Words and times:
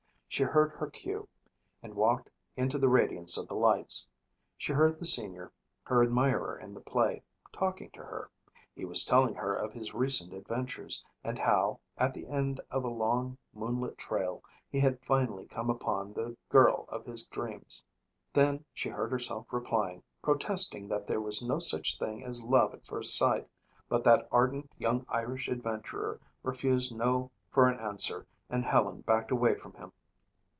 She 0.33 0.43
heard 0.43 0.71
her 0.75 0.89
cue 0.89 1.27
and 1.83 1.93
walked 1.93 2.29
into 2.55 2.77
the 2.79 2.87
radiance 2.87 3.37
of 3.37 3.49
the 3.49 3.53
lights. 3.53 4.07
She 4.57 4.71
heard 4.71 4.97
the 4.97 5.03
senior, 5.03 5.51
her 5.83 6.01
admirer 6.01 6.57
in 6.57 6.73
the 6.73 6.79
play, 6.79 7.21
talking 7.51 7.89
to 7.91 7.99
her. 7.99 8.31
He 8.73 8.85
was 8.85 9.03
telling 9.03 9.35
her 9.35 9.53
of 9.53 9.73
his 9.73 9.93
recent 9.93 10.31
adventures 10.31 11.03
and 11.21 11.37
how, 11.37 11.81
at 11.97 12.13
the 12.13 12.27
end 12.27 12.61
of 12.71 12.85
a 12.85 12.89
long, 12.89 13.37
moonlit 13.53 13.97
trail, 13.97 14.41
he 14.69 14.79
had 14.79 15.01
finally 15.05 15.47
come 15.47 15.69
upon 15.69 16.13
the 16.13 16.37
girl 16.47 16.85
of 16.87 17.03
his 17.05 17.25
dreams. 17.27 17.83
Then 18.31 18.63
she 18.73 18.87
heard 18.87 19.11
herself 19.11 19.47
replying, 19.51 20.01
protesting 20.21 20.87
that 20.87 21.07
there 21.07 21.19
was 21.19 21.43
no 21.43 21.59
such 21.59 21.99
thing 21.99 22.23
as 22.23 22.41
love 22.41 22.73
at 22.73 22.85
first 22.85 23.17
sight, 23.17 23.49
but 23.89 24.05
that 24.05 24.29
ardent 24.31 24.71
young 24.77 25.05
Irish 25.09 25.49
adventurer 25.49 26.21
refused 26.41 26.95
no 26.95 27.31
for 27.49 27.67
an 27.67 27.77
answer 27.81 28.25
and 28.49 28.63
Helen 28.63 29.01
backed 29.01 29.31
away 29.31 29.55
from 29.55 29.73
him. 29.73 29.91